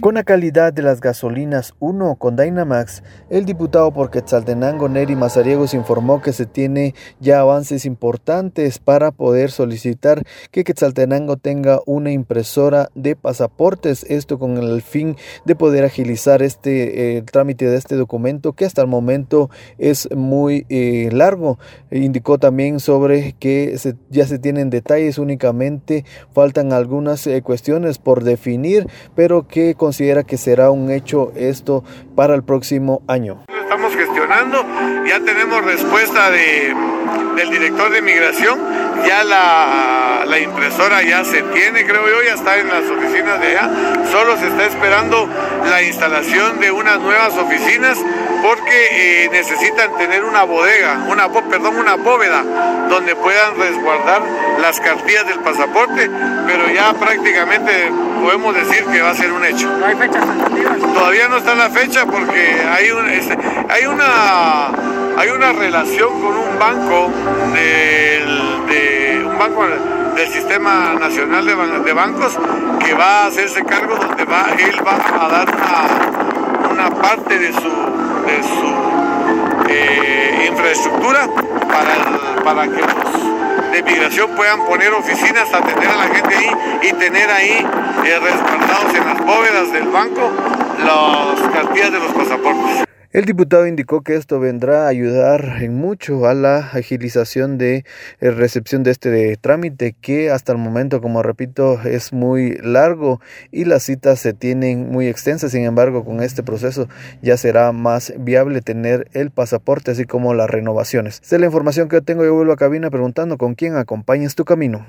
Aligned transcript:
Con 0.00 0.14
la 0.14 0.22
calidad 0.22 0.72
de 0.72 0.82
las 0.82 1.00
gasolinas 1.00 1.74
1 1.80 2.14
con 2.20 2.36
Dynamax, 2.36 3.02
el 3.30 3.44
diputado 3.44 3.92
por 3.92 4.12
Quetzaltenango 4.12 4.88
Neri 4.88 5.16
Mazariegos 5.16 5.74
informó 5.74 6.22
que 6.22 6.32
se 6.32 6.46
tiene 6.46 6.94
ya 7.18 7.40
avances 7.40 7.84
importantes 7.84 8.78
para 8.78 9.10
poder 9.10 9.50
solicitar 9.50 10.22
que 10.52 10.62
Quetzaltenango 10.62 11.36
tenga 11.36 11.80
una 11.84 12.12
impresora 12.12 12.90
de 12.94 13.16
pasaportes, 13.16 14.06
esto 14.08 14.38
con 14.38 14.56
el 14.58 14.82
fin 14.82 15.16
de 15.44 15.56
poder 15.56 15.84
agilizar 15.84 16.42
este 16.42 17.16
eh, 17.16 17.22
trámite 17.22 17.66
de 17.66 17.76
este 17.76 17.96
documento 17.96 18.52
que 18.52 18.66
hasta 18.66 18.82
el 18.82 18.86
momento 18.86 19.50
es 19.78 20.08
muy 20.14 20.64
eh, 20.68 21.08
largo. 21.10 21.58
Indicó 21.90 22.38
también 22.38 22.78
sobre 22.78 23.32
que 23.32 23.76
ya 24.10 24.28
se 24.28 24.38
tienen 24.38 24.70
detalles, 24.70 25.18
únicamente 25.18 26.04
faltan 26.32 26.72
algunas 26.72 27.26
eh, 27.26 27.42
cuestiones 27.42 27.98
por 27.98 28.22
definir, 28.22 28.86
pero 29.16 29.48
que 29.48 29.74
con 29.74 29.87
considera 29.88 30.22
que 30.22 30.36
será 30.36 30.70
un 30.70 30.90
hecho 30.90 31.32
esto 31.34 31.82
para 32.14 32.34
el 32.34 32.42
próximo 32.42 33.00
año? 33.08 33.44
Estamos 33.48 33.96
gestionando, 33.96 34.62
ya 35.08 35.18
tenemos 35.24 35.64
respuesta 35.64 36.30
de, 36.30 36.74
del 37.36 37.50
director 37.50 37.90
de 37.90 38.02
migración, 38.02 38.58
ya 39.06 39.24
la, 39.24 40.07
la 40.38 40.44
impresora 40.44 41.02
ya 41.02 41.24
se 41.24 41.42
tiene, 41.42 41.84
creo 41.84 42.08
yo, 42.08 42.22
ya 42.22 42.34
está 42.34 42.58
en 42.58 42.68
las 42.68 42.84
oficinas 42.84 43.40
de 43.40 43.46
allá, 43.48 43.70
solo 44.12 44.36
se 44.36 44.46
está 44.46 44.66
esperando 44.66 45.28
la 45.68 45.82
instalación 45.82 46.60
de 46.60 46.70
unas 46.70 47.00
nuevas 47.00 47.34
oficinas 47.34 47.98
porque 48.40 49.24
eh, 49.24 49.28
necesitan 49.32 49.96
tener 49.98 50.22
una 50.22 50.44
bodega, 50.44 51.00
una, 51.08 51.28
perdón, 51.28 51.76
una 51.76 51.96
bóveda 51.96 52.44
donde 52.88 53.16
puedan 53.16 53.58
resguardar 53.58 54.22
las 54.60 54.78
cartillas 54.78 55.26
del 55.26 55.40
pasaporte, 55.40 56.08
pero 56.46 56.70
ya 56.72 56.92
prácticamente 56.94 57.90
podemos 58.22 58.54
decir 58.54 58.84
que 58.84 59.02
va 59.02 59.10
a 59.10 59.14
ser 59.14 59.32
un 59.32 59.44
hecho. 59.44 59.68
¿No 59.76 59.86
hay 59.86 59.96
fechas 59.96 60.24
Todavía 60.94 61.28
no 61.28 61.38
está 61.38 61.56
la 61.56 61.70
fecha 61.70 62.06
porque 62.06 62.60
hay, 62.70 62.90
un, 62.92 63.08
este, 63.10 63.36
hay, 63.68 63.86
una, 63.86 64.68
hay 65.16 65.30
una 65.30 65.52
relación 65.52 66.10
con 66.20 66.36
un 66.36 66.58
banco 66.60 67.10
del, 67.52 68.66
de, 68.68 69.24
un 69.26 69.36
banco 69.36 69.66
del 70.18 70.32
Sistema 70.32 70.94
Nacional 70.98 71.46
de, 71.46 71.92
Bancos 71.92 72.36
que 72.84 72.92
va 72.92 73.22
a 73.22 73.26
hacerse 73.26 73.64
cargo 73.64 73.94
donde 73.94 74.24
va, 74.24 74.48
él 74.58 74.74
va 74.84 74.96
a 74.96 75.28
dar 75.28 75.46
una, 76.72 76.90
parte 76.90 77.38
de 77.38 77.52
su 77.52 77.60
de 77.60 78.42
su 78.42 79.70
eh, 79.70 80.48
infraestructura 80.50 81.28
para, 82.44 82.64
que 82.64 82.80
los 82.80 83.70
de 83.70 83.82
migración 83.84 84.30
puedan 84.34 84.66
poner 84.66 84.92
oficinas, 84.92 85.54
atender 85.54 85.88
a 85.88 85.96
la 85.96 86.08
gente 86.08 86.34
ahí 86.34 86.50
y 86.82 86.92
tener 86.94 87.30
ahí 87.30 87.64
eh, 88.04 88.18
resguardados 88.18 88.94
en 88.94 89.06
las 89.06 89.24
bóvedas 89.24 89.72
del 89.72 89.88
banco 89.88 90.32
las 90.84 91.48
cartillas 91.52 91.92
de 91.92 91.98
los 92.00 92.12
pasaportes. 92.12 92.87
El 93.18 93.24
diputado 93.24 93.66
indicó 93.66 94.02
que 94.02 94.14
esto 94.14 94.38
vendrá 94.38 94.84
a 94.84 94.88
ayudar 94.90 95.56
en 95.60 95.74
mucho 95.74 96.26
a 96.26 96.34
la 96.34 96.58
agilización 96.58 97.58
de 97.58 97.84
eh, 98.20 98.30
recepción 98.30 98.84
de 98.84 98.92
este 98.92 99.36
trámite 99.38 99.96
que 100.00 100.30
hasta 100.30 100.52
el 100.52 100.58
momento, 100.58 101.00
como 101.00 101.20
repito, 101.24 101.82
es 101.82 102.12
muy 102.12 102.56
largo 102.62 103.20
y 103.50 103.64
las 103.64 103.82
citas 103.82 104.20
se 104.20 104.34
tienen 104.34 104.92
muy 104.92 105.08
extensas. 105.08 105.50
Sin 105.50 105.64
embargo, 105.64 106.04
con 106.04 106.22
este 106.22 106.44
proceso 106.44 106.86
ya 107.20 107.36
será 107.36 107.72
más 107.72 108.14
viable 108.20 108.60
tener 108.60 109.08
el 109.14 109.32
pasaporte 109.32 109.90
así 109.90 110.04
como 110.04 110.32
las 110.32 110.48
renovaciones. 110.48 111.18
Esta 111.20 111.34
es 111.34 111.40
la 111.40 111.46
información 111.46 111.88
que 111.88 112.00
tengo. 112.00 112.24
Yo 112.24 112.34
vuelvo 112.34 112.52
a 112.52 112.56
cabina 112.56 112.88
preguntando 112.88 113.36
con 113.36 113.56
quién 113.56 113.74
acompañas 113.74 114.36
tu 114.36 114.44
camino. 114.44 114.86